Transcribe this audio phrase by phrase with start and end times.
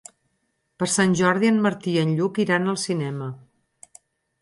[0.83, 3.33] Per Sant Jordi en Martí i en Lluc iran al cinema.